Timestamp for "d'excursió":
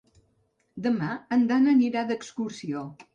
2.13-2.83